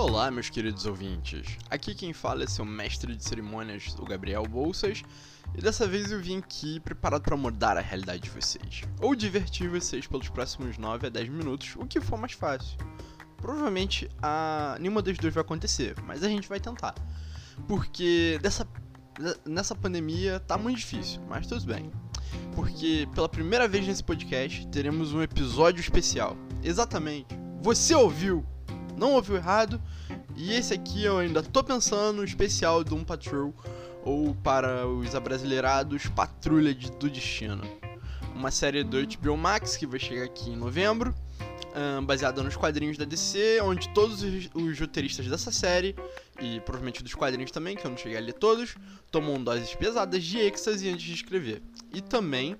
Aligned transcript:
Olá, 0.00 0.30
meus 0.30 0.48
queridos 0.48 0.86
ouvintes. 0.86 1.56
Aqui 1.68 1.92
quem 1.92 2.12
fala 2.12 2.44
é 2.44 2.46
seu 2.46 2.64
mestre 2.64 3.16
de 3.16 3.24
cerimônias, 3.24 3.96
o 3.98 4.04
Gabriel 4.04 4.44
Bolsas, 4.44 5.02
e 5.56 5.60
dessa 5.60 5.88
vez 5.88 6.12
eu 6.12 6.20
vim 6.20 6.38
aqui 6.38 6.78
preparado 6.78 7.22
para 7.22 7.36
mudar 7.36 7.76
a 7.76 7.80
realidade 7.80 8.22
de 8.22 8.30
vocês, 8.30 8.82
ou 9.00 9.12
divertir 9.12 9.68
vocês 9.68 10.06
pelos 10.06 10.28
próximos 10.28 10.78
9 10.78 11.08
a 11.08 11.10
10 11.10 11.28
minutos, 11.30 11.74
o 11.74 11.84
que 11.84 12.00
for 12.00 12.16
mais 12.16 12.30
fácil. 12.30 12.78
Provavelmente 13.38 14.08
a... 14.22 14.76
nenhuma 14.78 15.02
das 15.02 15.18
duas 15.18 15.34
vai 15.34 15.40
acontecer, 15.40 15.96
mas 16.06 16.22
a 16.22 16.28
gente 16.28 16.48
vai 16.48 16.60
tentar. 16.60 16.94
Porque 17.66 18.38
dessa... 18.40 18.68
nessa 19.44 19.74
pandemia 19.74 20.38
tá 20.38 20.56
muito 20.56 20.78
difícil, 20.78 21.20
mas 21.28 21.44
tudo 21.44 21.66
bem. 21.66 21.90
Porque 22.54 23.08
pela 23.16 23.28
primeira 23.28 23.66
vez 23.66 23.84
nesse 23.84 24.04
podcast 24.04 24.64
teremos 24.68 25.12
um 25.12 25.20
episódio 25.20 25.80
especial. 25.80 26.36
Exatamente. 26.62 27.36
Você 27.60 27.96
ouviu 27.96 28.46
não 28.98 29.12
ouviu 29.12 29.36
errado. 29.36 29.80
E 30.36 30.52
esse 30.52 30.74
aqui 30.74 31.04
eu 31.04 31.18
ainda 31.18 31.42
tô 31.42 31.62
pensando, 31.62 32.24
especial 32.24 32.84
Doom 32.84 33.04
Patrol, 33.04 33.54
ou 34.04 34.34
para 34.34 34.86
os 34.86 35.14
abrasileirados, 35.14 36.06
Patrulha 36.08 36.74
do 36.74 37.08
Destino. 37.08 37.62
Uma 38.34 38.50
série 38.50 38.84
do 38.84 38.98
HBO 39.04 39.36
Max 39.36 39.76
que 39.76 39.86
vai 39.86 39.98
chegar 39.98 40.24
aqui 40.24 40.50
em 40.50 40.56
novembro, 40.56 41.14
um, 41.74 42.04
baseada 42.04 42.42
nos 42.42 42.56
quadrinhos 42.56 42.96
da 42.96 43.04
DC, 43.04 43.60
onde 43.62 43.88
todos 43.90 44.22
os, 44.22 44.50
os 44.54 44.78
roteiristas 44.78 45.26
dessa 45.26 45.50
série, 45.50 45.96
e 46.40 46.60
provavelmente 46.60 47.02
dos 47.02 47.14
quadrinhos 47.14 47.50
também, 47.50 47.76
que 47.76 47.84
eu 47.84 47.90
não 47.90 47.98
cheguei 47.98 48.16
a 48.16 48.20
ler 48.20 48.34
todos, 48.34 48.76
tomam 49.10 49.42
doses 49.42 49.74
pesadas 49.74 50.22
de 50.22 50.38
êxtase 50.38 50.88
antes 50.88 51.02
de 51.02 51.14
escrever. 51.14 51.62
E 51.92 52.00
também 52.00 52.56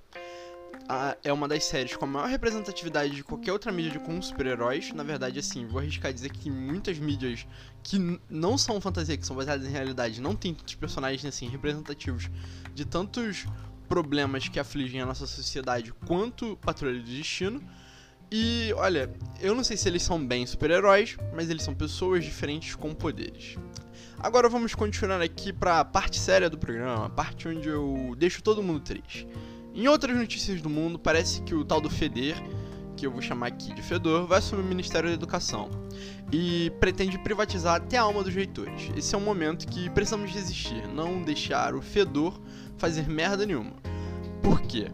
a, 0.89 1.17
é 1.23 1.33
uma 1.33 1.47
das 1.47 1.65
séries 1.65 1.95
com 1.95 2.07
a 2.07 2.09
maior 2.09 2.29
representatividade 2.29 3.15
de 3.15 3.23
qualquer 3.23 3.53
outra 3.53 3.71
mídia 3.71 4.01
com 4.01 4.21
super-heróis. 4.23 4.93
Na 4.95 5.03
verdade, 5.03 5.39
assim, 5.39 5.67
vou 5.67 5.81
arriscar 5.81 6.13
dizer 6.13 6.31
que 6.31 6.51
muitas 6.51 6.99
mídias 6.99 7.47
que 7.83 8.21
não 8.31 8.57
são 8.57 8.81
fantasia, 8.81 9.17
que 9.17 9.27
são 9.27 9.37
baseadas 9.37 9.67
em 9.67 9.71
realidade, 9.71 10.21
não 10.21 10.35
tem 10.35 10.55
tantos 10.55 10.75
personagens 10.75 11.25
assim 11.25 11.49
representativos 11.49 12.31
de 12.75 12.87
tantos 12.87 13.47
problemas 13.87 14.49
que 14.49 14.59
afligem 14.59 15.01
a 15.01 15.07
nossa 15.07 15.27
sociedade 15.27 15.93
quanto 16.07 16.57
Patrulha 16.57 17.01
do 17.01 17.07
Destino. 17.07 17.63
E 18.31 18.73
olha, 18.77 19.11
eu 19.41 19.55
não 19.55 19.65
sei 19.65 19.77
se 19.77 19.89
eles 19.89 20.03
são 20.03 20.25
bem 20.25 20.47
super-heróis, 20.47 21.17
mas 21.35 21.51
eles 21.51 21.63
são 21.63 21.75
pessoas 21.75 22.25
diferentes 22.25 22.75
com 22.75 22.95
poderes. 22.95 23.57
Agora 24.19 24.49
vamos 24.49 24.75
continuar 24.75 25.21
aqui 25.21 25.53
para 25.53 25.81
a 25.81 25.85
parte 25.85 26.19
séria 26.19 26.51
do 26.51 26.59
programa, 26.59 27.07
a 27.07 27.11
parte 27.11 27.47
onde 27.47 27.69
eu 27.69 28.15
deixo 28.19 28.43
todo 28.43 28.63
mundo 28.63 28.81
triste. 28.81 29.29
Em 29.79 29.87
outras 29.87 30.17
notícias 30.17 30.61
do 30.61 30.69
mundo, 30.69 30.99
parece 30.99 31.41
que 31.43 31.55
o 31.55 31.65
tal 31.65 31.81
do 31.81 31.89
FEDER, 31.89 32.35
que 32.97 33.07
eu 33.07 33.13
vou 33.13 33.23
chamar 33.23 33.47
aqui 33.47 33.73
de 33.73 33.81
Fedor, 33.81 34.27
vai 34.27 34.39
assumir 34.39 34.63
o 34.63 34.65
Ministério 34.65 35.09
da 35.09 35.15
Educação 35.15 35.71
e 36.33 36.69
pretende 36.81 37.17
privatizar 37.17 37.77
até 37.77 37.97
a 37.97 38.03
alma 38.03 38.25
dos 38.25 38.35
reitores. 38.35 38.91
Esse 38.97 39.15
é 39.15 39.19
um 39.19 39.21
momento 39.21 39.69
que 39.69 39.89
precisamos 39.91 40.33
resistir, 40.33 40.85
não 40.89 41.23
deixar 41.23 41.77
o 41.77 41.81
Fedor 41.81 42.41
fazer 42.77 43.09
merda 43.09 43.47
nenhuma. 43.47 43.75
Por 44.43 44.61
quê? 44.63 44.91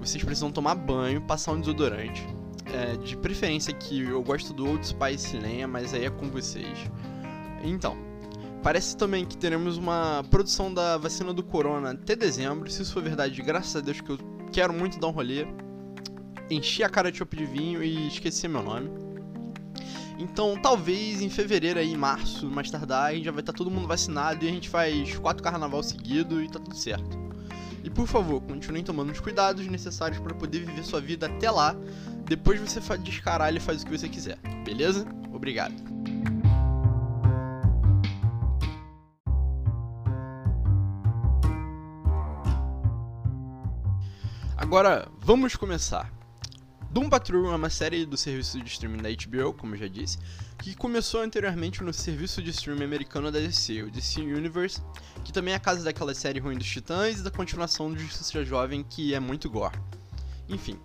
Vocês 0.00 0.24
precisam 0.24 0.50
tomar 0.50 0.74
banho, 0.74 1.20
passar 1.20 1.52
um 1.52 1.60
desodorante. 1.60 2.26
É, 2.72 2.96
de 2.96 3.18
preferência 3.18 3.74
que 3.74 4.04
eu 4.04 4.22
gosto 4.22 4.54
do 4.54 4.66
Old 4.66 4.86
Spice 4.86 5.36
Lenha, 5.36 5.68
mas 5.68 5.92
aí 5.92 6.06
é 6.06 6.10
com 6.10 6.30
vocês. 6.30 6.78
Então, 7.62 7.94
Parece 8.64 8.96
também 8.96 9.26
que 9.26 9.36
teremos 9.36 9.76
uma 9.76 10.24
produção 10.30 10.72
da 10.72 10.96
vacina 10.96 11.34
do 11.34 11.42
corona 11.42 11.90
até 11.90 12.16
dezembro. 12.16 12.70
Se 12.70 12.80
isso 12.80 12.94
for 12.94 13.02
verdade, 13.02 13.42
graças 13.42 13.76
a 13.76 13.80
Deus 13.80 14.00
que 14.00 14.08
eu 14.08 14.16
quero 14.50 14.72
muito 14.72 14.98
dar 14.98 15.08
um 15.08 15.10
rolê. 15.10 15.46
Enchi 16.50 16.82
a 16.82 16.88
cara 16.88 17.12
de 17.12 17.18
chope 17.18 17.36
de 17.36 17.44
vinho 17.44 17.84
e 17.84 18.08
esqueci 18.08 18.48
meu 18.48 18.62
nome. 18.62 18.88
Então, 20.18 20.56
talvez 20.56 21.20
em 21.20 21.28
fevereiro 21.28 21.78
aí, 21.78 21.94
março, 21.94 22.50
mais 22.50 22.70
tardar, 22.70 23.10
a 23.10 23.14
gente 23.14 23.26
já 23.26 23.32
vai 23.32 23.40
estar 23.40 23.52
tá 23.52 23.58
todo 23.58 23.70
mundo 23.70 23.86
vacinado 23.86 24.42
e 24.42 24.48
a 24.48 24.50
gente 24.50 24.70
faz 24.70 25.14
quatro 25.18 25.42
carnaval 25.42 25.82
seguido 25.82 26.42
e 26.42 26.48
tá 26.48 26.58
tudo 26.58 26.74
certo. 26.74 27.18
E 27.82 27.90
por 27.90 28.06
favor, 28.06 28.40
continuem 28.40 28.82
tomando 28.82 29.12
os 29.12 29.20
cuidados 29.20 29.66
necessários 29.66 30.18
para 30.20 30.34
poder 30.34 30.60
viver 30.60 30.82
sua 30.84 31.02
vida 31.02 31.26
até 31.26 31.50
lá. 31.50 31.76
Depois 32.24 32.58
você 32.58 32.80
descaralha 32.96 33.58
e 33.58 33.60
faz 33.60 33.82
o 33.82 33.84
que 33.84 33.98
você 33.98 34.08
quiser, 34.08 34.38
beleza? 34.64 35.06
Obrigado. 35.34 35.74
Agora, 44.74 45.06
vamos 45.20 45.54
começar. 45.54 46.12
Doom 46.90 47.08
Patrol 47.08 47.52
é 47.52 47.54
uma 47.54 47.70
série 47.70 48.04
do 48.04 48.16
serviço 48.16 48.60
de 48.60 48.68
streaming 48.68 49.02
da 49.02 49.08
HBO, 49.08 49.52
como 49.52 49.76
já 49.76 49.86
disse, 49.86 50.18
que 50.58 50.74
começou 50.74 51.20
anteriormente 51.20 51.80
no 51.84 51.92
serviço 51.92 52.42
de 52.42 52.50
streaming 52.50 52.82
americano 52.82 53.30
da 53.30 53.38
DC, 53.38 53.84
o 53.84 53.90
DC 53.92 54.20
Universe, 54.20 54.82
que 55.22 55.32
também 55.32 55.54
é 55.54 55.56
a 55.56 55.60
casa 55.60 55.84
daquela 55.84 56.12
série 56.12 56.40
ruim 56.40 56.58
dos 56.58 56.66
Titãs 56.66 57.20
e 57.20 57.22
da 57.22 57.30
continuação 57.30 57.88
do 57.88 57.96
Justiça 58.00 58.44
Jovem, 58.44 58.82
que 58.82 59.14
é 59.14 59.20
muito 59.20 59.48
gore. 59.48 59.78
Enfim, 60.48 60.76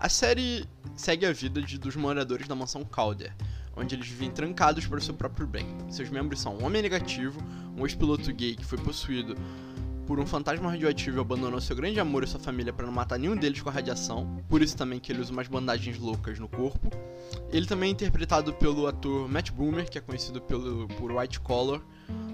a 0.00 0.08
série 0.08 0.68
segue 0.96 1.24
a 1.24 1.32
vida 1.32 1.62
de, 1.62 1.78
dos 1.78 1.94
moradores 1.94 2.48
da 2.48 2.54
mansão 2.56 2.84
Calder, 2.84 3.32
onde 3.76 3.94
eles 3.94 4.08
vivem 4.08 4.32
trancados 4.32 4.88
para 4.88 4.98
o 4.98 5.00
seu 5.00 5.14
próprio 5.14 5.46
bem. 5.46 5.68
Seus 5.88 6.10
membros 6.10 6.40
são 6.40 6.56
um 6.56 6.64
homem 6.64 6.82
negativo, 6.82 7.40
um 7.76 7.86
ex-piloto 7.86 8.32
gay 8.32 8.56
que 8.56 8.64
foi 8.64 8.78
possuído 8.78 9.36
por 10.06 10.20
um 10.20 10.26
fantasma 10.26 10.70
radioativo 10.70 11.18
e 11.18 11.20
abandonou 11.20 11.60
seu 11.60 11.74
grande 11.74 11.98
amor 11.98 12.22
e 12.22 12.26
sua 12.26 12.38
família 12.38 12.72
para 12.72 12.86
não 12.86 12.92
matar 12.92 13.18
nenhum 13.18 13.36
deles 13.36 13.60
com 13.60 13.68
a 13.68 13.72
radiação, 13.72 14.42
por 14.48 14.62
isso 14.62 14.76
também 14.76 15.00
que 15.00 15.10
ele 15.10 15.20
usa 15.20 15.32
umas 15.32 15.48
bandagens 15.48 15.98
loucas 15.98 16.38
no 16.38 16.48
corpo. 16.48 16.88
Ele 17.50 17.66
também 17.66 17.88
é 17.88 17.92
interpretado 17.92 18.52
pelo 18.54 18.86
ator 18.86 19.28
Matt 19.28 19.50
Boomer, 19.50 19.90
que 19.90 19.98
é 19.98 20.00
conhecido 20.00 20.40
pelo, 20.40 20.86
por 20.88 21.10
White 21.10 21.40
Collar. 21.40 21.80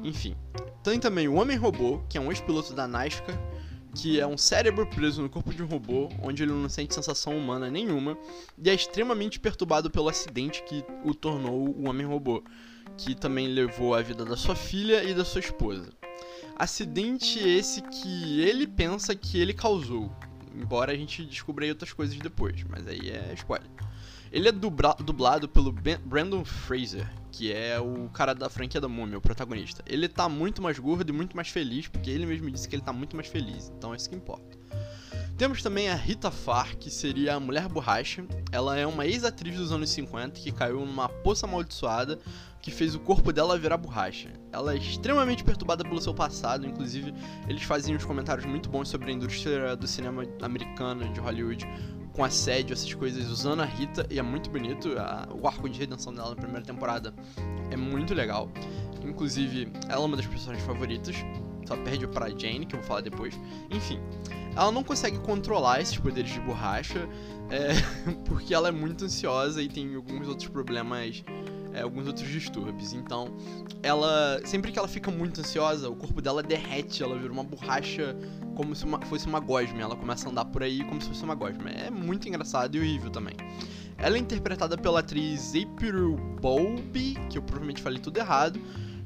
Enfim, 0.05 0.37
tem 0.83 1.00
também 1.00 1.28
o 1.28 1.34
Homem-Robô, 1.34 2.03
que 2.09 2.19
é 2.19 2.21
um 2.21 2.31
ex-piloto 2.31 2.75
da 2.75 2.87
NASCAR, 2.87 3.38
que 3.94 4.21
é 4.21 4.27
um 4.27 4.39
cérebro 4.39 4.87
preso 4.87 5.22
no 5.22 5.28
corpo 5.28 5.53
de 5.53 5.62
um 5.62 5.66
robô, 5.66 6.09
onde 6.22 6.43
ele 6.43 6.53
não 6.53 6.69
sente 6.69 6.94
sensação 6.94 7.37
humana 7.37 7.71
nenhuma, 7.71 8.16
e 8.62 8.69
é 8.69 8.75
extremamente 8.75 9.39
perturbado 9.39 9.91
pelo 9.91 10.09
acidente 10.09 10.62
que 10.65 10.84
o 11.04 11.15
tornou 11.15 11.69
o 11.69 11.89
Homem-Robô, 11.89 12.43
que 12.97 13.15
também 13.15 13.49
levou 13.49 13.94
a 13.94 14.03
vida 14.03 14.25
da 14.25 14.37
sua 14.37 14.54
filha 14.54 15.04
e 15.04 15.15
da 15.15 15.25
sua 15.25 15.41
esposa. 15.41 15.91
Acidente 16.56 17.38
esse 17.38 17.83
que 17.83 18.41
ele 18.41 18.66
pensa 18.66 19.15
que 19.15 19.41
ele 19.41 19.53
causou. 19.53 20.10
Embora 20.55 20.93
a 20.93 20.97
gente 20.97 21.25
descubra 21.25 21.65
aí 21.65 21.71
outras 21.71 21.93
coisas 21.93 22.16
depois, 22.19 22.62
mas 22.69 22.87
aí 22.87 23.10
é 23.10 23.33
spoiler. 23.34 23.71
Ele 24.31 24.49
é 24.49 24.53
dublado 24.53 25.49
pelo 25.49 25.71
ben 25.71 25.99
Brandon 25.99 26.44
Fraser, 26.44 27.06
que 27.31 27.53
é 27.53 27.78
o 27.78 28.09
cara 28.09 28.34
da 28.34 28.49
franquia 28.49 28.81
da 28.81 28.88
Múmia, 28.88 29.19
o 29.19 29.21
protagonista. 29.21 29.83
Ele 29.87 30.09
tá 30.09 30.28
muito 30.28 30.62
mais 30.62 30.78
gordo 30.78 31.10
e 31.10 31.12
muito 31.12 31.37
mais 31.37 31.49
feliz, 31.49 31.87
porque 31.87 32.10
ele 32.10 32.25
mesmo 32.25 32.50
disse 32.50 32.66
que 32.66 32.75
ele 32.75 32.83
tá 32.83 32.93
muito 32.93 33.15
mais 33.15 33.28
feliz, 33.28 33.71
então 33.77 33.93
é 33.93 33.97
isso 33.97 34.09
que 34.09 34.16
importa. 34.16 34.59
Temos 35.42 35.60
também 35.60 35.88
a 35.88 35.97
Rita 35.97 36.30
Farr, 36.30 36.76
que 36.76 36.88
seria 36.88 37.34
a 37.34 37.41
Mulher 37.41 37.66
Borracha. 37.66 38.25
Ela 38.53 38.78
é 38.78 38.86
uma 38.86 39.04
ex-atriz 39.04 39.56
dos 39.56 39.72
anos 39.72 39.91
50 39.91 40.38
que 40.38 40.53
caiu 40.53 40.86
numa 40.86 41.08
poça 41.08 41.47
amaldiçoada 41.47 42.16
que 42.60 42.70
fez 42.70 42.94
o 42.94 43.00
corpo 43.00 43.32
dela 43.32 43.58
virar 43.58 43.76
borracha. 43.76 44.28
Ela 44.53 44.72
é 44.72 44.76
extremamente 44.76 45.42
perturbada 45.42 45.82
pelo 45.82 46.00
seu 46.00 46.14
passado, 46.14 46.64
inclusive 46.64 47.12
eles 47.48 47.64
faziam 47.64 47.97
uns 47.97 48.04
comentários 48.04 48.47
muito 48.47 48.69
bons 48.69 48.88
sobre 48.88 49.10
a 49.10 49.12
indústria 49.12 49.75
do 49.75 49.84
cinema 49.84 50.22
americano, 50.41 51.12
de 51.12 51.19
Hollywood, 51.19 51.66
com 52.12 52.22
assédio, 52.22 52.72
essas 52.72 52.94
coisas, 52.94 53.28
usando 53.28 53.62
a 53.62 53.66
Rita, 53.66 54.06
e 54.09 54.20
é 54.20 54.22
muito 54.22 54.48
bonito. 54.48 54.97
A, 54.97 55.28
o 55.34 55.48
arco 55.48 55.69
de 55.69 55.76
redenção 55.76 56.14
dela 56.14 56.30
na 56.30 56.36
primeira 56.36 56.64
temporada 56.64 57.12
é 57.69 57.76
muito 57.76 58.14
legal. 58.14 58.48
Inclusive, 59.04 59.72
ela 59.88 60.03
é 60.03 60.06
uma 60.06 60.16
das 60.16 60.26
personagens 60.26 60.64
favoritas, 60.64 61.16
só 61.66 61.76
perde 61.76 62.06
pra 62.06 62.28
Jane, 62.28 62.66
que 62.66 62.74
eu 62.74 62.80
vou 62.80 62.88
falar 62.88 63.00
depois. 63.00 63.38
Enfim, 63.70 64.00
ela 64.54 64.70
não 64.70 64.82
consegue 64.82 65.18
controlar 65.18 65.80
esses 65.80 65.96
poderes 65.96 66.30
de 66.30 66.40
borracha, 66.40 67.08
é, 67.50 67.72
porque 68.26 68.54
ela 68.54 68.68
é 68.68 68.72
muito 68.72 69.04
ansiosa 69.04 69.62
e 69.62 69.68
tem 69.68 69.94
alguns 69.94 70.28
outros 70.28 70.48
problemas 70.48 71.22
é, 71.72 71.82
alguns 71.82 72.06
outros 72.06 72.28
distúrbios. 72.28 72.92
Então, 72.92 73.34
ela 73.82 74.41
sempre 74.44 74.70
que 74.70 74.78
ela 74.78 74.88
fica 74.88 75.10
muito 75.10 75.41
ansiosa, 75.41 75.88
o 75.88 75.97
corpo 75.97 76.20
dela 76.20 76.42
derrete, 76.42 77.03
ela 77.03 77.18
vira 77.18 77.32
uma 77.32 77.44
borracha 77.44 78.16
como 78.54 78.74
se 78.74 78.84
uma, 78.84 79.00
fosse 79.06 79.26
uma 79.26 79.41
gosma. 79.41 79.80
Ela 79.80 79.97
começa 79.97 80.28
a 80.28 80.30
andar 80.30 80.44
por 80.47 80.62
aí 80.62 80.84
como 80.84 81.00
se 81.00 81.08
fosse 81.08 81.24
uma 81.24 81.34
gosma. 81.34 81.70
É 81.70 81.91
muito 81.91 82.28
engraçado 82.28 82.76
e 82.76 82.80
horrível 82.80 83.10
também. 83.10 83.34
Ela 83.98 84.16
é 84.16 84.18
interpretada 84.18 84.76
pela 84.76 85.00
atriz 85.00 85.53
April 85.54 86.16
Bowlby, 86.41 87.16
que 87.30 87.38
eu 87.38 87.42
provavelmente 87.42 87.80
falei 87.80 87.98
tudo 87.98 88.18
errado, 88.18 88.60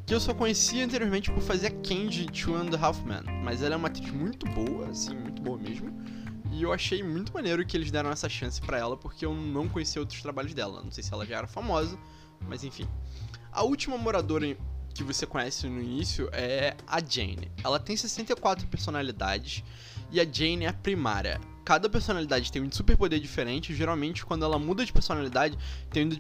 que 0.07 0.15
eu 0.15 0.21
só 0.21 0.33
conhecia 0.33 0.85
anteriormente 0.85 1.33
por 1.33 1.43
fazer 1.43 1.67
a 1.67 1.71
Candy 1.71 2.27
Two 2.27 2.55
and 2.55 2.71
a 2.73 2.87
Half 2.87 3.03
Men, 3.03 3.25
mas 3.43 3.61
ela 3.61 3.75
é 3.75 3.77
uma 3.77 3.89
atriz 3.89 4.09
muito 4.13 4.47
boa, 4.47 4.87
assim, 4.89 5.17
muito 5.17 5.43
boa 5.43 5.59
mesmo. 5.59 5.93
E 6.53 6.63
eu 6.63 6.73
achei 6.73 7.03
muito 7.03 7.35
maneiro 7.35 7.67
que 7.67 7.77
eles 7.77 7.91
deram 7.91 8.11
essa 8.11 8.29
chance 8.29 8.61
para 8.61 8.79
ela, 8.79 8.97
porque 8.97 9.27
eu 9.27 9.35
não 9.35 9.69
conhecia 9.69 10.01
outros 10.01 10.23
trabalhos 10.23 10.55
dela. 10.55 10.81
Não 10.81 10.93
sei 10.93 11.03
se 11.03 11.13
ela 11.13 11.27
já 11.27 11.39
era 11.39 11.49
famosa, 11.49 11.99
mas 12.41 12.63
enfim. 12.63 12.87
A 13.51 13.65
última 13.65 13.99
moradora 13.99 14.57
que 14.95 15.03
você 15.03 15.27
conhece 15.27 15.67
no 15.67 15.83
início 15.83 16.31
é 16.33 16.77
a 16.87 17.01
Jane. 17.01 17.51
Ela 17.65 17.81
tem 17.81 17.97
64 17.97 18.67
personalidades 18.69 19.65
e 20.13 20.21
a 20.21 20.25
Jane 20.25 20.67
é 20.67 20.69
a 20.69 20.73
primária. 20.73 21.41
Cada 21.67 21.89
personalidade 21.89 22.53
tem 22.53 22.63
um 22.63 22.71
superpoder 22.71 23.19
diferente. 23.19 23.75
Geralmente, 23.75 24.25
quando 24.25 24.45
ela 24.45 24.57
muda 24.57 24.87
de 24.87 24.93
personalidade, 24.93 25.59
tem 25.91 26.07
um 26.07 26.11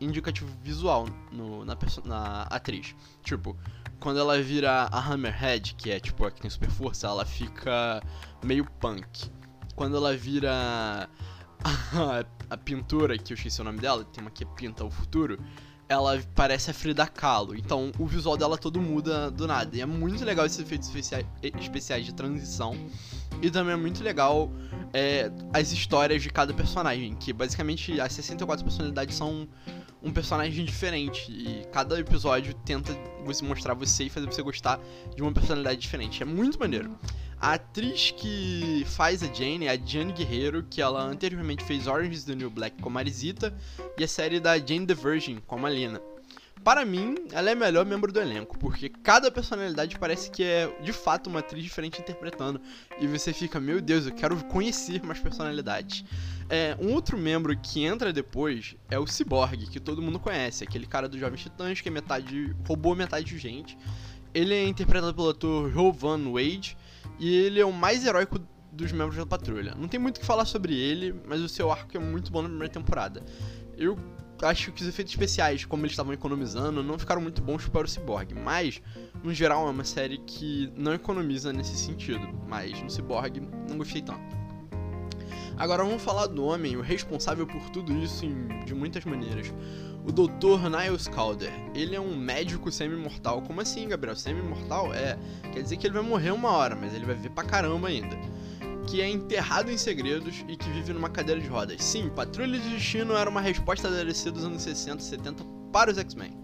indicativo 0.00 0.48
visual 0.62 1.06
no, 1.32 1.64
na, 1.64 1.76
na 2.04 2.42
atriz. 2.42 2.94
Tipo, 3.24 3.56
quando 3.98 4.20
ela 4.20 4.40
vira 4.40 4.84
a 4.84 4.98
Hammerhead, 5.00 5.74
que 5.74 5.90
é 5.90 5.98
tipo 5.98 6.24
a 6.24 6.30
que 6.30 6.40
tem 6.40 6.48
super 6.48 6.70
força, 6.70 7.08
ela 7.08 7.26
fica 7.26 8.00
meio 8.44 8.64
punk. 8.78 9.28
Quando 9.74 9.96
ela 9.96 10.16
vira 10.16 10.52
a, 11.64 12.24
a 12.48 12.56
pintura, 12.56 13.18
que 13.18 13.32
eu 13.32 13.34
esqueci 13.34 13.60
o 13.60 13.64
nome 13.64 13.80
dela, 13.80 14.04
tem 14.04 14.22
uma 14.22 14.30
que 14.30 14.44
pinta 14.44 14.84
o 14.84 14.90
futuro, 14.90 15.36
ela 15.92 16.20
parece 16.34 16.70
a 16.70 16.74
Frida 16.74 17.06
Kahlo. 17.06 17.54
Então 17.54 17.92
o 17.98 18.06
visual 18.06 18.36
dela 18.36 18.56
todo 18.56 18.80
muda 18.80 19.30
do 19.30 19.46
nada. 19.46 19.76
E 19.76 19.80
é 19.80 19.86
muito 19.86 20.24
legal 20.24 20.46
esses 20.46 20.58
efeitos 20.58 20.90
especiais 21.60 22.06
de 22.06 22.14
transição. 22.14 22.76
E 23.40 23.50
também 23.50 23.74
é 23.74 23.76
muito 23.76 24.02
legal 24.02 24.50
é, 24.92 25.30
as 25.52 25.72
histórias 25.72 26.22
de 26.22 26.30
cada 26.30 26.54
personagem, 26.54 27.14
que 27.14 27.32
basicamente 27.32 28.00
as 28.00 28.12
64 28.12 28.64
personalidades 28.64 29.16
são 29.16 29.48
um 30.02 30.12
personagem 30.12 30.64
diferente. 30.64 31.30
E 31.30 31.64
cada 31.72 31.98
episódio 31.98 32.54
tenta 32.64 32.92
você 33.24 33.44
mostrar 33.44 33.74
você 33.74 34.04
e 34.04 34.10
fazer 34.10 34.26
você 34.26 34.42
gostar 34.42 34.80
de 35.14 35.22
uma 35.22 35.32
personalidade 35.32 35.80
diferente. 35.80 36.22
É 36.22 36.26
muito 36.26 36.58
maneiro. 36.58 36.98
A 37.42 37.54
atriz 37.54 38.12
que 38.12 38.84
faz 38.86 39.20
a 39.20 39.26
Jane 39.26 39.66
é 39.66 39.70
a 39.70 39.76
Jane 39.76 40.12
Guerreiro, 40.12 40.62
que 40.62 40.80
ela 40.80 41.02
anteriormente 41.02 41.64
fez 41.64 41.88
Orange 41.88 42.14
is 42.14 42.22
the 42.22 42.36
New 42.36 42.48
Black 42.48 42.80
com 42.80 42.88
a 42.88 42.92
Marisita 42.92 43.52
e 43.98 44.04
a 44.04 44.06
série 44.06 44.38
da 44.38 44.56
Jane 44.56 44.86
the 44.86 44.94
Virgin 44.94 45.42
com 45.44 45.66
a. 45.66 45.70
Para 46.62 46.84
mim, 46.84 47.16
ela 47.32 47.50
é 47.50 47.52
a 47.54 47.56
melhor 47.56 47.84
membro 47.84 48.12
do 48.12 48.20
elenco, 48.20 48.56
porque 48.56 48.88
cada 48.88 49.28
personalidade 49.28 49.98
parece 49.98 50.30
que 50.30 50.44
é 50.44 50.72
de 50.84 50.92
fato 50.92 51.28
uma 51.28 51.40
atriz 51.40 51.64
diferente 51.64 52.00
interpretando. 52.00 52.60
E 53.00 53.08
você 53.08 53.32
fica, 53.32 53.58
meu 53.58 53.80
Deus, 53.80 54.06
eu 54.06 54.12
quero 54.12 54.36
conhecer 54.44 55.02
mais 55.02 55.18
personalidades. 55.18 56.04
É, 56.48 56.76
um 56.80 56.92
outro 56.92 57.18
membro 57.18 57.58
que 57.58 57.82
entra 57.82 58.12
depois 58.12 58.76
é 58.88 59.00
o 59.00 59.06
Cyborg, 59.08 59.66
que 59.66 59.80
todo 59.80 60.00
mundo 60.00 60.20
conhece, 60.20 60.62
aquele 60.62 60.86
cara 60.86 61.08
do 61.08 61.18
Jovem 61.18 61.36
Titãs 61.36 61.80
que 61.80 61.88
é 61.88 61.90
metade 61.90 62.54
roubou 62.68 62.94
metade 62.94 63.26
de 63.26 63.36
gente. 63.36 63.76
Ele 64.32 64.54
é 64.54 64.64
interpretado 64.64 65.12
pelo 65.12 65.30
ator 65.30 65.72
Joe 65.72 65.90
Van 65.90 66.30
Wade 66.30 66.76
e 67.18 67.34
ele 67.34 67.60
é 67.60 67.64
o 67.64 67.72
mais 67.72 68.04
heróico 68.04 68.38
dos 68.72 68.90
membros 68.90 69.16
da 69.16 69.26
patrulha. 69.26 69.74
Não 69.76 69.86
tem 69.86 70.00
muito 70.00 70.16
o 70.16 70.20
que 70.20 70.26
falar 70.26 70.44
sobre 70.44 70.74
ele, 70.74 71.14
mas 71.26 71.40
o 71.40 71.48
seu 71.48 71.70
arco 71.70 71.96
é 71.96 72.00
muito 72.00 72.32
bom 72.32 72.42
na 72.42 72.48
primeira 72.48 72.72
temporada. 72.72 73.22
Eu 73.76 73.98
acho 74.42 74.72
que 74.72 74.82
os 74.82 74.88
efeitos 74.88 75.12
especiais, 75.12 75.64
como 75.64 75.82
eles 75.82 75.92
estavam 75.92 76.12
economizando, 76.12 76.82
não 76.82 76.98
ficaram 76.98 77.20
muito 77.20 77.42
bons 77.42 77.68
para 77.68 77.84
o 77.84 77.88
Cyborg, 77.88 78.34
mas 78.34 78.80
no 79.22 79.32
geral 79.32 79.68
é 79.68 79.70
uma 79.70 79.84
série 79.84 80.18
que 80.18 80.72
não 80.76 80.92
economiza 80.94 81.52
nesse 81.52 81.76
sentido, 81.76 82.26
mas 82.48 82.80
no 82.82 82.90
Cyborg 82.90 83.40
não 83.68 83.78
gostei 83.78 84.02
tanto. 84.02 84.41
Agora 85.62 85.84
vamos 85.84 86.02
falar 86.02 86.26
do 86.26 86.44
homem, 86.44 86.76
o 86.76 86.80
responsável 86.80 87.46
por 87.46 87.70
tudo 87.70 87.96
isso 87.96 88.26
em, 88.26 88.64
de 88.64 88.74
muitas 88.74 89.04
maneiras. 89.04 89.54
O 90.04 90.10
Dr. 90.10 90.68
Niles 90.68 91.06
Calder. 91.06 91.52
Ele 91.72 91.94
é 91.94 92.00
um 92.00 92.16
médico 92.16 92.68
semi-mortal. 92.72 93.40
Como 93.42 93.60
assim, 93.60 93.86
Gabriel? 93.86 94.16
Semi-mortal? 94.16 94.92
É, 94.92 95.16
quer 95.52 95.62
dizer 95.62 95.76
que 95.76 95.86
ele 95.86 95.94
vai 95.94 96.02
morrer 96.02 96.32
uma 96.32 96.50
hora, 96.50 96.74
mas 96.74 96.92
ele 96.92 97.04
vai 97.04 97.14
viver 97.14 97.30
pra 97.30 97.44
caramba 97.44 97.86
ainda. 97.86 98.18
Que 98.88 99.00
é 99.00 99.08
enterrado 99.08 99.70
em 99.70 99.78
segredos 99.78 100.44
e 100.48 100.56
que 100.56 100.68
vive 100.68 100.92
numa 100.92 101.08
cadeira 101.08 101.40
de 101.40 101.46
rodas. 101.46 101.80
Sim, 101.80 102.10
Patrulha 102.10 102.58
de 102.58 102.68
Destino 102.68 103.14
era 103.14 103.30
uma 103.30 103.40
resposta 103.40 103.88
da 103.88 104.02
DC 104.02 104.32
dos 104.32 104.44
anos 104.44 104.62
60 104.62 105.00
e 105.00 105.04
70 105.04 105.44
para 105.72 105.92
os 105.92 105.98
X-Men. 105.98 106.36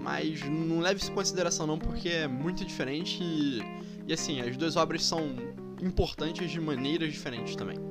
Mas 0.00 0.42
não 0.48 0.80
leve 0.80 1.02
isso 1.02 1.10
em 1.10 1.14
consideração 1.14 1.66
não, 1.66 1.78
porque 1.78 2.08
é 2.08 2.26
muito 2.26 2.64
diferente 2.64 3.22
e, 3.22 3.62
e 4.06 4.12
assim, 4.14 4.40
as 4.40 4.56
duas 4.56 4.74
obras 4.74 5.04
são 5.04 5.36
importantes 5.82 6.50
de 6.50 6.58
maneiras 6.58 7.12
diferentes 7.12 7.54
também. 7.54 7.87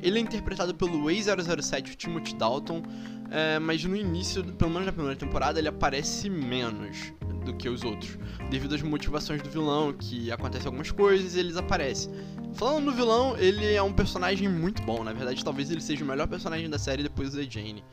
Ele 0.00 0.18
é 0.18 0.22
interpretado 0.22 0.74
pelo 0.74 1.10
ex-007 1.10 1.96
Timothy 1.96 2.34
Dalton, 2.34 2.82
é, 3.30 3.58
mas 3.58 3.84
no 3.84 3.96
início, 3.96 4.44
pelo 4.44 4.70
menos 4.70 4.86
na 4.86 4.92
primeira 4.92 5.16
temporada, 5.16 5.58
ele 5.58 5.68
aparece 5.68 6.30
menos 6.30 7.12
do 7.44 7.54
que 7.54 7.68
os 7.68 7.82
outros, 7.82 8.18
devido 8.50 8.74
às 8.74 8.82
motivações 8.82 9.42
do 9.42 9.48
vilão, 9.48 9.92
que 9.92 10.30
acontecem 10.30 10.66
algumas 10.66 10.90
coisas 10.90 11.34
e 11.34 11.40
eles 11.40 11.56
aparecem. 11.56 12.12
Falando 12.54 12.84
no 12.84 12.92
vilão, 12.92 13.36
ele 13.38 13.72
é 13.72 13.82
um 13.82 13.92
personagem 13.92 14.48
muito 14.48 14.82
bom, 14.82 15.02
na 15.02 15.12
verdade 15.12 15.44
talvez 15.44 15.70
ele 15.70 15.80
seja 15.80 16.04
o 16.04 16.06
melhor 16.06 16.26
personagem 16.26 16.68
da 16.68 16.78
série 16.78 17.02
depois 17.02 17.32
da 17.32 17.42
Jane, 17.42 17.84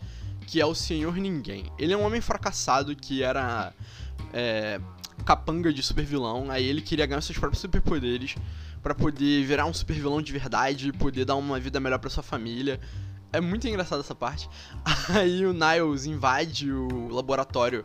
que 0.47 0.61
é 0.61 0.65
o 0.65 0.75
Senhor 0.75 1.15
Ninguém. 1.15 1.71
Ele 1.77 1.93
é 1.93 1.97
um 1.97 2.05
homem 2.05 2.21
fracassado 2.21 2.95
que 2.95 3.23
era 3.23 3.73
é, 4.33 4.79
capanga 5.25 5.73
de 5.73 5.81
super 5.81 6.05
vilão, 6.05 6.49
aí 6.49 6.65
ele 6.65 6.81
queria 6.81 7.05
ganhar 7.05 7.21
seus 7.21 7.37
próprios 7.37 7.61
superpoderes 7.61 8.35
para 8.85 8.93
poder 8.93 9.43
virar 9.43 9.65
um 9.65 9.73
super 9.73 9.95
vilão 9.95 10.21
de 10.21 10.31
verdade, 10.31 10.93
poder 10.93 11.25
dar 11.25 11.35
uma 11.37 11.59
vida 11.59 11.79
melhor 11.79 11.97
para 11.97 12.07
sua 12.07 12.21
família. 12.21 12.79
É 13.33 13.41
muito 13.41 13.67
engraçado 13.67 14.01
essa 14.01 14.13
parte. 14.13 14.47
Aí 15.09 15.43
o 15.43 15.53
Niles 15.53 16.05
invade 16.05 16.71
o 16.71 17.07
laboratório 17.07 17.83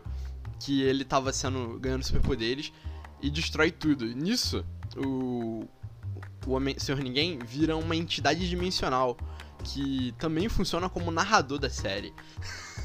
que 0.59 0.83
ele 0.83 1.03
tava 1.03 1.33
sendo 1.33 1.79
ganhando 1.79 2.03
superpoderes 2.03 2.71
e 3.19 3.31
destrói 3.31 3.71
tudo. 3.71 4.05
Nisso, 4.05 4.63
o 4.95 5.67
o 6.45 6.51
Homem 6.51 6.77
Senhor 6.77 7.01
Ninguém 7.01 7.39
vira 7.39 7.75
uma 7.75 7.95
entidade 7.95 8.47
dimensional 8.47 9.17
que 9.63 10.13
também 10.19 10.47
funciona 10.49 10.87
como 10.87 11.09
narrador 11.09 11.57
da 11.57 11.69
série. 11.71 12.13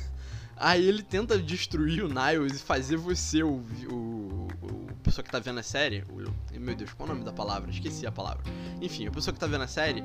Aí 0.56 0.88
ele 0.88 1.02
tenta 1.02 1.38
destruir 1.38 2.02
o 2.02 2.08
Niles 2.08 2.62
e 2.62 2.64
fazer 2.64 2.96
você, 2.96 3.42
o, 3.42 3.62
o, 3.90 4.48
o 4.62 4.86
pessoa 5.02 5.22
que 5.22 5.30
tá 5.30 5.38
vendo 5.38 5.60
a 5.60 5.62
série, 5.62 6.02
o, 6.08 6.55
meu 6.66 6.74
Deus, 6.74 6.92
qual 6.92 7.08
é 7.08 7.12
o 7.12 7.14
nome 7.14 7.24
da 7.24 7.32
palavra? 7.32 7.70
Esqueci 7.70 8.06
a 8.06 8.12
palavra. 8.12 8.42
Enfim, 8.82 9.06
a 9.06 9.10
pessoa 9.10 9.32
que 9.32 9.38
tá 9.38 9.46
vendo 9.46 9.62
a 9.62 9.68
série, 9.68 10.02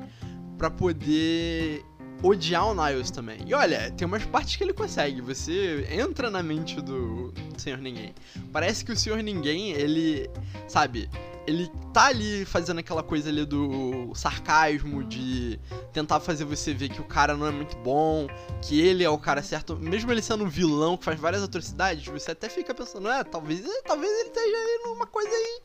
pra 0.56 0.70
poder 0.70 1.84
odiar 2.22 2.66
o 2.66 2.74
Niles 2.74 3.10
também. 3.10 3.38
E 3.46 3.54
olha, 3.54 3.90
tem 3.90 4.06
umas 4.06 4.24
partes 4.24 4.56
que 4.56 4.64
ele 4.64 4.72
consegue. 4.72 5.20
Você 5.20 5.86
entra 5.90 6.30
na 6.30 6.42
mente 6.42 6.80
do, 6.80 7.32
Senhor 7.56 7.78
Ninguém. 7.78 8.14
Parece 8.52 8.84
que 8.84 8.92
o 8.92 8.96
Senhor 8.96 9.22
Ninguém, 9.22 9.72
ele, 9.72 10.30
sabe, 10.68 11.08
ele 11.46 11.70
tá 11.92 12.06
ali 12.06 12.44
fazendo 12.44 12.78
aquela 12.78 13.02
coisa 13.02 13.28
ali 13.28 13.44
do 13.44 14.12
sarcasmo, 14.14 15.04
de 15.04 15.58
tentar 15.92 16.20
fazer 16.20 16.44
você 16.44 16.72
ver 16.72 16.88
que 16.88 17.00
o 17.00 17.04
cara 17.04 17.36
não 17.36 17.46
é 17.46 17.50
muito 17.50 17.76
bom, 17.78 18.26
que 18.62 18.80
ele 18.80 19.04
é 19.04 19.10
o 19.10 19.18
cara 19.18 19.42
certo, 19.42 19.76
mesmo 19.76 20.10
ele 20.10 20.22
sendo 20.22 20.44
um 20.44 20.48
vilão 20.48 20.96
que 20.96 21.04
faz 21.04 21.18
várias 21.18 21.42
atrocidades, 21.42 22.06
você 22.06 22.30
até 22.30 22.48
fica 22.48 22.74
pensando, 22.74 23.08
é, 23.08 23.22
talvez, 23.24 23.62
talvez 23.84 24.10
ele 24.10 24.28
esteja 24.28 24.56
aí 24.56 24.80
numa 24.84 25.06
coisa 25.06 25.30
aí, 25.30 25.62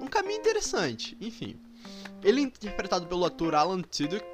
num 0.00 0.06
caminho 0.06 0.38
interessante. 0.38 1.16
Enfim. 1.20 1.56
Ele 2.22 2.40
é 2.40 2.44
interpretado 2.44 3.06
pelo 3.06 3.26
ator 3.26 3.54
Alan 3.54 3.82
Tudyk, 3.82 4.24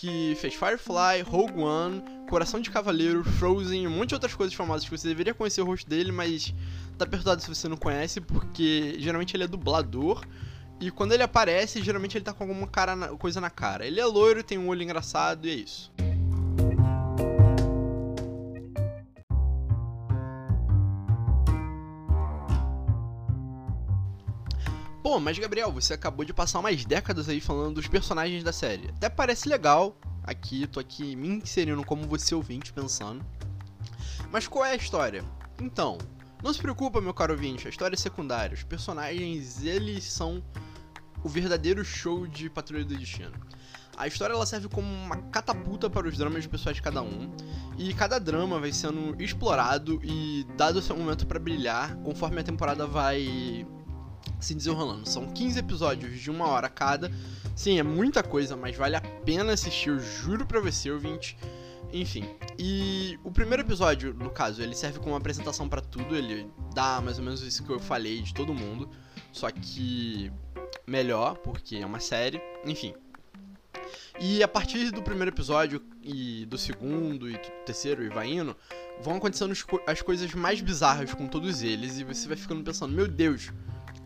que 0.00 0.34
fez 0.36 0.54
Firefly, 0.54 1.20
Rogue 1.22 1.60
One, 1.60 2.02
Coração 2.26 2.58
de 2.58 2.70
Cavaleiro, 2.70 3.22
Frozen 3.22 3.86
um 3.86 3.90
monte 3.90 4.08
de 4.08 4.14
outras 4.14 4.32
coisas 4.32 4.54
famosas 4.54 4.88
que 4.88 4.90
você 4.90 5.06
deveria 5.06 5.34
conhecer 5.34 5.60
o 5.60 5.66
rosto 5.66 5.90
dele, 5.90 6.10
mas 6.10 6.54
tá 6.96 7.04
perdoado 7.04 7.42
se 7.42 7.48
você 7.54 7.68
não 7.68 7.76
conhece, 7.76 8.18
porque 8.18 8.96
geralmente 8.98 9.36
ele 9.36 9.44
é 9.44 9.46
dublador. 9.46 10.24
E 10.80 10.90
quando 10.90 11.12
ele 11.12 11.22
aparece, 11.22 11.82
geralmente 11.82 12.16
ele 12.16 12.24
tá 12.24 12.32
com 12.32 12.44
alguma 12.44 12.66
cara 12.66 12.96
na, 12.96 13.08
coisa 13.08 13.42
na 13.42 13.50
cara. 13.50 13.86
Ele 13.86 14.00
é 14.00 14.06
loiro, 14.06 14.42
tem 14.42 14.56
um 14.56 14.68
olho 14.68 14.82
engraçado 14.82 15.46
e 15.46 15.50
é 15.50 15.54
isso. 15.54 15.92
Pô, 25.02 25.18
mas 25.18 25.38
Gabriel, 25.38 25.72
você 25.72 25.94
acabou 25.94 26.26
de 26.26 26.34
passar 26.34 26.58
umas 26.58 26.84
décadas 26.84 27.26
aí 27.26 27.40
falando 27.40 27.76
dos 27.76 27.88
personagens 27.88 28.44
da 28.44 28.52
série. 28.52 28.88
Até 28.90 29.08
parece 29.08 29.48
legal. 29.48 29.96
Aqui, 30.22 30.66
tô 30.66 30.78
aqui 30.78 31.16
me 31.16 31.26
inserindo 31.26 31.82
como 31.84 32.06
você 32.06 32.34
ouvinte 32.34 32.70
pensando. 32.70 33.24
Mas 34.30 34.46
qual 34.46 34.64
é 34.64 34.72
a 34.72 34.76
história? 34.76 35.24
Então, 35.58 35.96
não 36.42 36.52
se 36.52 36.60
preocupa, 36.60 37.00
meu 37.00 37.14
caro 37.14 37.32
ouvinte, 37.32 37.66
a 37.66 37.70
história 37.70 37.94
é 37.94 37.98
secundária. 37.98 38.54
Os 38.54 38.62
personagens, 38.62 39.64
eles 39.64 40.04
são 40.04 40.42
o 41.24 41.28
verdadeiro 41.28 41.82
show 41.82 42.26
de 42.26 42.50
Patrulha 42.50 42.84
do 42.84 42.94
Destino. 42.94 43.32
A 43.96 44.06
história 44.06 44.34
ela 44.34 44.46
serve 44.46 44.68
como 44.68 44.86
uma 44.86 45.16
catapulta 45.16 45.88
para 45.88 46.06
os 46.08 46.16
dramas 46.16 46.46
pessoais 46.46 46.76
de 46.76 46.82
cada 46.82 47.02
um, 47.02 47.34
e 47.78 47.92
cada 47.94 48.18
drama 48.18 48.58
vai 48.58 48.72
sendo 48.72 49.20
explorado 49.20 49.98
e 50.02 50.46
dado 50.56 50.80
seu 50.80 50.96
momento 50.96 51.26
para 51.26 51.38
brilhar 51.38 51.96
conforme 51.96 52.40
a 52.40 52.44
temporada 52.44 52.86
vai 52.86 53.66
se 54.40 54.54
desenrolando. 54.54 55.08
São 55.08 55.28
15 55.28 55.58
episódios 55.58 56.18
de 56.20 56.30
uma 56.30 56.46
hora 56.46 56.68
cada. 56.68 57.10
Sim, 57.54 57.78
é 57.78 57.82
muita 57.82 58.22
coisa, 58.22 58.56
mas 58.56 58.76
vale 58.76 58.96
a 58.96 59.00
pena 59.00 59.52
assistir, 59.52 59.90
eu 59.90 59.98
juro 59.98 60.46
pra 60.46 60.60
você, 60.60 60.90
ouvinte. 60.90 61.36
Enfim, 61.92 62.24
e 62.56 63.18
o 63.24 63.32
primeiro 63.32 63.62
episódio, 63.62 64.14
no 64.14 64.30
caso, 64.30 64.62
ele 64.62 64.74
serve 64.76 65.00
como 65.00 65.16
apresentação 65.16 65.68
para 65.68 65.80
tudo, 65.80 66.14
ele 66.14 66.48
dá 66.72 67.00
mais 67.00 67.18
ou 67.18 67.24
menos 67.24 67.42
isso 67.42 67.64
que 67.64 67.70
eu 67.70 67.80
falei 67.80 68.22
de 68.22 68.32
todo 68.32 68.54
mundo, 68.54 68.88
só 69.32 69.50
que 69.50 70.30
melhor, 70.86 71.36
porque 71.38 71.76
é 71.76 71.86
uma 71.86 71.98
série, 71.98 72.40
enfim. 72.64 72.94
E 74.20 74.42
a 74.42 74.46
partir 74.46 74.90
do 74.90 75.02
primeiro 75.02 75.30
episódio 75.30 75.82
e 76.02 76.46
do 76.46 76.58
segundo 76.58 77.28
e 77.28 77.32
do 77.32 77.50
terceiro 77.64 78.04
e 78.04 78.08
vai 78.08 78.28
indo, 78.28 78.56
vão 79.02 79.16
acontecendo 79.16 79.52
as 79.86 80.02
coisas 80.02 80.32
mais 80.34 80.60
bizarras 80.60 81.12
com 81.14 81.26
todos 81.26 81.62
eles 81.62 81.98
e 81.98 82.04
você 82.04 82.28
vai 82.28 82.36
ficando 82.36 82.62
pensando, 82.62 82.94
meu 82.94 83.08
Deus, 83.08 83.50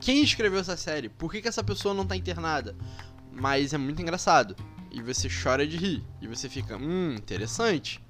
quem 0.05 0.23
escreveu 0.23 0.61
essa 0.61 0.77
série? 0.77 1.09
Por 1.09 1.33
que, 1.33 1.41
que 1.41 1.49
essa 1.49 1.65
pessoa 1.65 1.95
não 1.95 2.07
tá 2.07 2.15
internada? 2.15 2.77
Mas 3.33 3.73
é 3.73 3.79
muito 3.79 4.03
engraçado. 4.03 4.55
e 4.93 5.03
você 5.03 5.29
chora 5.29 5.67
de 5.67 5.77
rir, 5.77 6.05
e 6.21 6.29
você 6.29 6.49
fica, 6.49 6.77
hum, 6.77 7.15
interessante. 7.15 8.01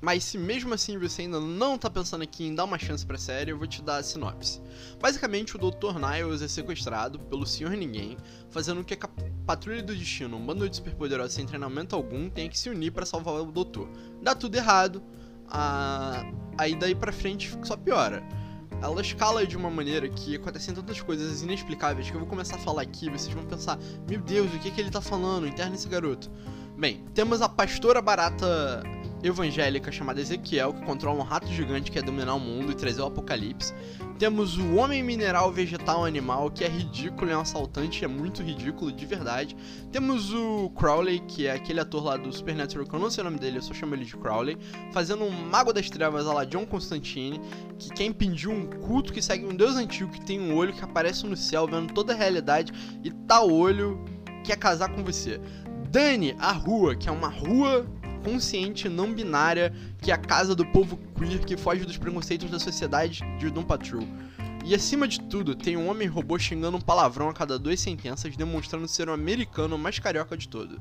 Mas 0.00 0.24
se 0.24 0.36
mesmo 0.36 0.74
assim 0.74 0.98
você 0.98 1.22
ainda 1.22 1.40
não 1.40 1.78
tá 1.78 1.88
pensando 1.88 2.22
aqui 2.22 2.44
em 2.44 2.54
dar 2.54 2.64
uma 2.64 2.78
chance 2.78 3.04
pra 3.06 3.16
série, 3.16 3.50
eu 3.50 3.58
vou 3.58 3.66
te 3.66 3.80
dar 3.80 3.96
a 3.96 4.02
sinopse. 4.02 4.60
Basicamente, 5.00 5.56
o 5.56 5.58
Dr. 5.58 5.98
Niles 5.98 6.42
é 6.42 6.48
sequestrado 6.48 7.18
pelo 7.18 7.46
Senhor 7.46 7.72
Ninguém, 7.72 8.16
fazendo 8.50 8.78
com 8.78 8.84
que 8.84 8.94
a 8.94 9.08
Patrulha 9.46 9.82
do 9.82 9.96
Destino, 9.96 10.36
um 10.36 10.44
bando 10.44 10.68
de 10.68 10.76
superpoderosos 10.76 11.32
sem 11.32 11.46
treinamento 11.46 11.96
algum, 11.96 12.28
tenha 12.28 12.48
que 12.48 12.58
se 12.58 12.68
unir 12.68 12.92
para 12.92 13.06
salvar 13.06 13.34
o 13.36 13.50
Doutor. 13.50 13.88
Dá 14.20 14.34
tudo 14.34 14.54
errado, 14.54 15.02
a... 15.48 16.24
aí 16.58 16.76
daí 16.76 16.94
pra 16.94 17.10
frente 17.10 17.56
só 17.64 17.76
piora. 17.76 18.22
Ela 18.82 19.00
escala 19.00 19.46
de 19.46 19.56
uma 19.56 19.70
maneira 19.70 20.08
que 20.08 20.34
acontecem 20.34 20.74
tantas 20.74 21.00
coisas 21.00 21.40
inexplicáveis 21.40 22.10
que 22.10 22.16
eu 22.16 22.20
vou 22.20 22.28
começar 22.28 22.56
a 22.56 22.58
falar 22.58 22.82
aqui, 22.82 23.08
vocês 23.08 23.32
vão 23.32 23.44
pensar, 23.44 23.78
meu 24.10 24.20
Deus, 24.20 24.52
o 24.52 24.58
que, 24.58 24.68
é 24.68 24.70
que 24.72 24.80
ele 24.80 24.90
tá 24.90 25.00
falando? 25.00 25.46
Interna 25.46 25.76
esse 25.76 25.88
garoto. 25.88 26.28
Bem, 26.76 27.04
temos 27.14 27.42
a 27.42 27.48
pastora 27.48 28.00
barata 28.00 28.82
evangélica 29.22 29.92
chamada 29.92 30.20
Ezequiel, 30.20 30.72
que 30.72 30.84
controla 30.84 31.20
um 31.20 31.24
rato 31.24 31.46
gigante 31.46 31.90
que 31.90 31.98
quer 31.98 32.02
dominar 32.02 32.34
o 32.34 32.40
mundo 32.40 32.72
e 32.72 32.74
trazer 32.74 33.02
o 33.02 33.06
apocalipse. 33.06 33.72
Temos 34.18 34.56
o 34.56 34.74
homem 34.74 35.02
mineral, 35.02 35.52
vegetal, 35.52 36.04
animal, 36.04 36.50
que 36.50 36.64
é 36.64 36.68
ridículo, 36.68 37.30
é 37.30 37.36
um 37.36 37.40
assaltante, 37.40 38.04
é 38.04 38.08
muito 38.08 38.42
ridículo, 38.42 38.90
de 38.90 39.04
verdade. 39.04 39.56
Temos 39.92 40.32
o 40.32 40.70
Crowley, 40.70 41.20
que 41.20 41.46
é 41.46 41.52
aquele 41.52 41.78
ator 41.78 42.02
lá 42.02 42.16
do 42.16 42.32
Supernatural, 42.32 42.86
que 42.86 42.94
eu 42.94 43.00
não 43.00 43.10
sei 43.10 43.22
o 43.22 43.24
nome 43.24 43.38
dele, 43.38 43.58
eu 43.58 43.62
só 43.62 43.74
chamo 43.74 43.94
ele 43.94 44.04
de 44.04 44.16
Crowley, 44.16 44.56
fazendo 44.92 45.24
um 45.24 45.30
mago 45.30 45.72
das 45.72 45.88
trevas 45.90 46.24
lá, 46.24 46.44
John 46.44 46.66
Constantine, 46.66 47.40
que 47.78 47.90
quer 47.90 48.04
impedir 48.04 48.48
um 48.48 48.66
culto 48.66 49.12
que 49.12 49.20
segue 49.22 49.44
um 49.44 49.54
deus 49.54 49.76
antigo 49.76 50.10
que 50.10 50.24
tem 50.24 50.40
um 50.40 50.56
olho 50.56 50.72
que 50.72 50.82
aparece 50.82 51.26
no 51.26 51.36
céu, 51.36 51.66
vendo 51.66 51.92
toda 51.92 52.12
a 52.12 52.16
realidade, 52.16 52.72
e 53.04 53.10
tal 53.10 53.50
olho 53.50 54.02
quer 54.42 54.56
casar 54.56 54.88
com 54.88 55.02
você. 55.04 55.40
Dani, 55.92 56.34
a 56.38 56.52
rua, 56.52 56.96
que 56.96 57.06
é 57.06 57.12
uma 57.12 57.28
rua 57.28 57.86
consciente 58.24 58.88
não 58.88 59.12
binária 59.12 59.74
que 60.00 60.10
é 60.10 60.14
a 60.14 60.16
casa 60.16 60.54
do 60.54 60.64
povo 60.64 60.98
queer 61.18 61.44
que 61.44 61.54
foge 61.54 61.84
dos 61.84 61.98
preconceitos 61.98 62.50
da 62.50 62.58
sociedade 62.58 63.20
de 63.38 63.50
Doom 63.50 63.62
Patrol. 63.62 64.08
E 64.64 64.74
acima 64.74 65.06
de 65.06 65.20
tudo, 65.20 65.54
tem 65.54 65.76
um 65.76 65.86
homem 65.90 66.08
robô 66.08 66.38
xingando 66.38 66.78
um 66.78 66.80
palavrão 66.80 67.28
a 67.28 67.34
cada 67.34 67.58
duas 67.58 67.78
sentenças, 67.78 68.34
demonstrando 68.34 68.88
ser 68.88 69.10
o 69.10 69.12
americano 69.12 69.76
mais 69.76 69.98
carioca 69.98 70.34
de 70.34 70.48
todo. 70.48 70.80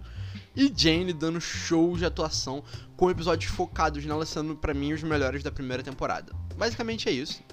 E 0.55 0.71
Jane 0.73 1.11
dando 1.11 1.41
shows 1.41 1.99
de 1.99 2.05
atuação, 2.05 2.63
com 2.95 3.11
episódios 3.11 3.51
focados 3.51 4.05
nela 4.05 4.25
sendo 4.25 4.55
para 4.55 4.73
mim 4.73 4.93
os 4.93 5.03
melhores 5.03 5.43
da 5.43 5.51
primeira 5.51 5.83
temporada. 5.83 6.31
Basicamente 6.55 7.09
é 7.09 7.11
isso. 7.11 7.43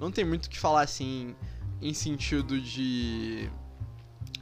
Não 0.00 0.10
tem 0.10 0.24
muito 0.24 0.46
o 0.46 0.48
que 0.48 0.58
falar 0.58 0.80
assim 0.80 1.36
em 1.82 1.92
sentido 1.92 2.58
de 2.58 3.50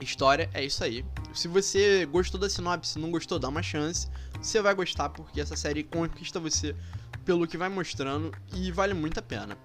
história, 0.00 0.49
é 0.54 0.64
isso 0.64 0.85
aí. 0.85 1.04
Se 1.35 1.49
você 1.49 2.07
gostou 2.07 2.41
da 2.41 2.49
sinopse, 2.49 2.99
não 2.99 3.11
gostou, 3.11 3.39
dá 3.39 3.49
uma 3.49 3.62
chance. 3.62 4.09
Você 4.41 4.61
vai 4.61 4.75
gostar 4.75 5.09
porque 5.09 5.41
essa 5.41 5.57
série 5.57 5.83
conquista 5.83 6.39
você 6.39 6.75
pelo 7.25 7.47
que 7.47 7.57
vai 7.57 7.69
mostrando 7.69 8.33
e 8.55 8.71
vale 8.73 8.95
muito 8.95 9.19
a 9.19 9.23
pena. 9.23 9.57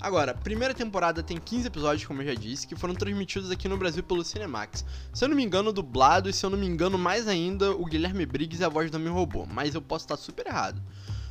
Agora, 0.00 0.32
primeira 0.32 0.72
temporada 0.72 1.22
tem 1.22 1.38
15 1.38 1.66
episódios, 1.66 2.06
como 2.06 2.22
eu 2.22 2.26
já 2.26 2.34
disse, 2.34 2.66
que 2.66 2.76
foram 2.76 2.94
transmitidos 2.94 3.50
aqui 3.50 3.68
no 3.68 3.76
Brasil 3.76 4.02
pelo 4.02 4.22
Cinemax. 4.22 4.84
Se 5.12 5.24
eu 5.24 5.28
não 5.28 5.34
me 5.34 5.42
engano, 5.42 5.72
dublado, 5.72 6.28
e 6.28 6.32
se 6.32 6.46
eu 6.46 6.50
não 6.50 6.58
me 6.58 6.66
engano 6.66 6.96
mais 6.96 7.26
ainda, 7.26 7.72
o 7.72 7.84
Guilherme 7.84 8.24
Briggs 8.24 8.62
é 8.62 8.66
a 8.66 8.68
voz 8.68 8.90
do 8.90 8.98
meu 9.00 9.12
robô, 9.12 9.44
mas 9.44 9.74
eu 9.74 9.82
posso 9.82 10.04
estar 10.04 10.16
super 10.16 10.46
errado. 10.46 10.80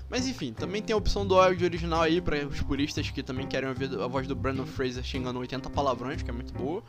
Mas 0.10 0.27
enfim, 0.27 0.53
também 0.53 0.82
tem 0.82 0.94
a 0.94 0.98
opção 0.98 1.25
do 1.25 1.39
áudio 1.39 1.65
original 1.65 2.01
aí 2.01 2.22
para 2.22 2.46
os 2.46 2.62
puristas 2.62 3.10
que 3.10 3.24
também 3.24 3.48
querem 3.48 3.70
ouvir 3.70 3.89
a 4.00 4.08
voz 4.08 4.27
do 4.27 4.36
Brandon 4.36 4.65
Fraser 4.65 5.03
xingando 5.03 5.39
80 5.39 5.70
palavrões, 5.70 6.22
que 6.22 6.29
é 6.29 6.34
muito 6.34 6.53
boa. 6.53 6.84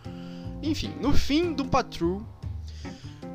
Enfim, 0.62 0.92
no 1.00 1.12
fim 1.12 1.52
do 1.52 1.64
Patrol, 1.64 2.24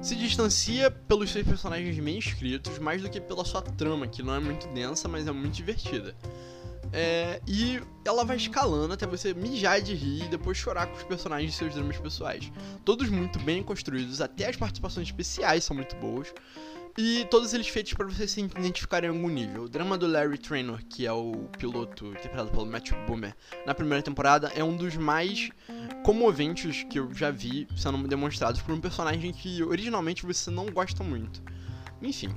se 0.03 0.15
distancia 0.15 0.91
pelos 0.91 1.31
seus 1.31 1.48
personagens 1.48 1.98
bem 1.98 2.19
escritos, 2.19 2.77
mais 2.77 3.01
do 3.01 3.10
que 3.10 3.22
pela 3.22 3.45
sua 3.45 3.62
trama, 3.62 4.05
que 4.05 4.22
não 4.22 4.36
é 4.36 4.39
muito 4.39 4.67
densa, 4.67 5.07
mas 5.07 5.25
é 5.25 5.31
muito 5.31 5.53
divertida. 5.53 6.13
É, 6.91 7.41
e 7.48 7.81
ela 8.03 8.25
vai 8.25 8.36
escalando 8.36 8.93
até 8.93 9.07
você 9.07 9.33
mijar 9.33 9.81
de 9.81 9.95
rir 9.95 10.25
e 10.25 10.27
depois 10.27 10.57
chorar 10.57 10.88
com 10.88 10.98
os 10.98 11.03
personagens 11.03 11.51
de 11.51 11.57
seus 11.57 11.74
dramas 11.74 11.98
pessoais. 11.98 12.51
Todos 12.83 13.10
muito 13.10 13.39
bem 13.39 13.63
construídos, 13.63 14.19
até 14.19 14.50
as 14.50 14.57
participações 14.57 15.07
especiais 15.07 15.63
são 15.63 15.75
muito 15.75 15.95
boas. 15.95 16.33
E 16.95 17.25
todos 17.25 17.55
eles 17.55 17.67
feitos 17.67 17.93
para 17.95 18.05
você 18.05 18.27
se 18.27 18.39
identificar 18.39 19.03
em 19.03 19.07
algum 19.07 19.27
nível. 19.27 19.63
O 19.63 19.69
drama 19.69 19.97
do 19.97 20.05
Larry 20.05 20.38
Trainor, 20.38 20.79
que 20.88 21.07
é 21.07 21.12
o 21.12 21.50
piloto 21.57 22.07
interpretado 22.09 22.51
pelo 22.51 22.67
Matthew 22.67 22.95
Boomer 23.07 23.35
na 23.65 23.73
primeira 23.73 24.03
temporada, 24.03 24.51
é 24.53 24.63
um 24.63 24.77
dos 24.77 24.95
mais 24.95 25.50
comoventes 26.03 26.83
que 26.83 27.00
eu 27.00 27.12
já 27.12 27.31
vi 27.31 27.67
sendo 27.75 28.07
demonstrados 28.07 28.62
por 28.62 28.75
um 28.75 28.79
personagem 28.79 29.33
que 29.33 29.63
originalmente 29.63 30.23
você 30.23 30.51
não 30.51 30.67
gosta 30.67 31.03
muito. 31.03 31.41
Enfim, 32.00 32.35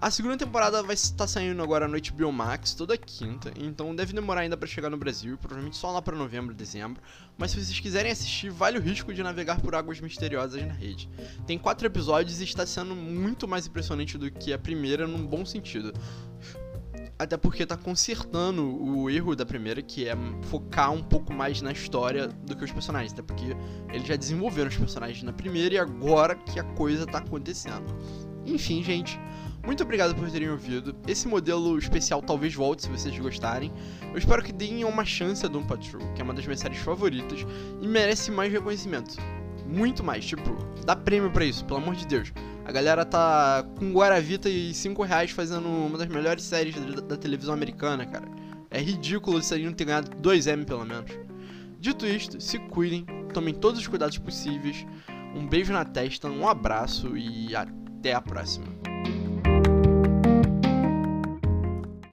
a 0.00 0.10
segunda 0.10 0.36
temporada 0.36 0.82
vai 0.82 0.94
estar 0.94 1.28
saindo 1.28 1.62
agora 1.62 1.84
à 1.84 1.88
noite 1.88 2.12
Biomax, 2.12 2.74
toda 2.74 2.96
quinta, 2.96 3.52
então 3.56 3.94
deve 3.94 4.12
demorar 4.12 4.40
ainda 4.40 4.56
para 4.56 4.66
chegar 4.66 4.90
no 4.90 4.96
Brasil, 4.96 5.38
provavelmente 5.38 5.76
só 5.76 5.92
lá 5.92 6.02
para 6.02 6.16
novembro, 6.16 6.52
dezembro. 6.52 7.00
Mas 7.38 7.52
se 7.52 7.64
vocês 7.64 7.78
quiserem 7.78 8.10
assistir, 8.10 8.50
vale 8.50 8.78
o 8.78 8.80
risco 8.80 9.14
de 9.14 9.22
navegar 9.22 9.60
por 9.60 9.76
águas 9.76 10.00
misteriosas 10.00 10.66
na 10.66 10.72
rede. 10.72 11.08
Tem 11.46 11.56
quatro 11.56 11.86
episódios 11.86 12.40
e 12.40 12.44
está 12.44 12.66
sendo 12.66 12.96
muito 12.96 13.46
mais 13.46 13.66
impressionante 13.66 14.18
do 14.18 14.28
que 14.28 14.52
a 14.52 14.58
primeira, 14.58 15.06
num 15.06 15.24
bom 15.24 15.46
sentido. 15.46 15.92
Até 17.16 17.36
porque 17.36 17.64
tá 17.64 17.76
consertando 17.76 18.64
o 18.84 19.08
erro 19.08 19.36
da 19.36 19.46
primeira, 19.46 19.80
que 19.80 20.08
é 20.08 20.16
focar 20.50 20.90
um 20.90 21.02
pouco 21.02 21.32
mais 21.32 21.62
na 21.62 21.70
história 21.70 22.26
do 22.26 22.56
que 22.56 22.64
os 22.64 22.72
personagens. 22.72 23.12
Até 23.12 23.22
porque 23.22 23.56
eles 23.92 24.08
já 24.08 24.16
desenvolveram 24.16 24.68
os 24.68 24.76
personagens 24.76 25.22
na 25.22 25.32
primeira 25.32 25.76
e 25.76 25.78
agora 25.78 26.34
que 26.34 26.58
a 26.58 26.64
coisa 26.64 27.06
tá 27.06 27.18
acontecendo. 27.18 27.86
Enfim, 28.44 28.82
gente. 28.82 29.16
Muito 29.64 29.84
obrigado 29.84 30.14
por 30.14 30.28
terem 30.28 30.50
ouvido. 30.50 30.94
Esse 31.06 31.28
modelo 31.28 31.78
especial 31.78 32.20
talvez 32.20 32.52
volte 32.52 32.82
se 32.82 32.88
vocês 32.88 33.16
gostarem. 33.18 33.72
Eu 34.10 34.18
espero 34.18 34.42
que 34.42 34.52
deem 34.52 34.84
uma 34.84 35.04
chance 35.04 35.46
a 35.46 35.48
Doom 35.48 35.64
Patrol, 35.64 36.02
que 36.14 36.20
é 36.20 36.24
uma 36.24 36.34
das 36.34 36.44
minhas 36.44 36.60
séries 36.60 36.78
favoritas 36.78 37.46
e 37.80 37.86
merece 37.86 38.30
mais 38.30 38.52
reconhecimento. 38.52 39.16
Muito 39.64 40.02
mais, 40.02 40.26
tipo, 40.26 40.50
dá 40.84 40.96
prêmio 40.96 41.30
para 41.30 41.44
isso, 41.44 41.64
pelo 41.64 41.78
amor 41.78 41.94
de 41.94 42.06
Deus. 42.06 42.32
A 42.64 42.72
galera 42.72 43.04
tá 43.04 43.64
com 43.78 43.92
Guaravita 43.92 44.48
e 44.48 44.74
5 44.74 45.02
reais 45.04 45.30
fazendo 45.30 45.68
uma 45.68 45.96
das 45.96 46.08
melhores 46.08 46.42
séries 46.42 46.74
da, 46.74 47.00
da 47.00 47.16
televisão 47.16 47.54
americana, 47.54 48.04
cara. 48.04 48.28
É 48.68 48.80
ridículo 48.80 49.38
isso 49.38 49.54
aí 49.54 49.64
não 49.64 49.72
ter 49.72 49.84
ganhado 49.84 50.10
2M 50.16 50.64
pelo 50.64 50.84
menos. 50.84 51.12
Dito 51.78 52.04
isto, 52.04 52.40
se 52.40 52.58
cuidem, 52.58 53.06
tomem 53.32 53.54
todos 53.54 53.80
os 53.80 53.86
cuidados 53.86 54.18
possíveis. 54.18 54.84
Um 55.34 55.46
beijo 55.46 55.72
na 55.72 55.84
testa, 55.84 56.28
um 56.28 56.48
abraço 56.48 57.16
e 57.16 57.54
até 57.54 58.12
a 58.12 58.20
próxima. 58.20 58.81